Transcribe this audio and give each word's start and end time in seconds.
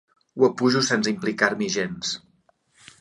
Ho 0.39 0.45
apujo 0.47 0.81
sense 0.87 1.13
implicar-m'hi 1.13 1.69
gens. 1.75 2.15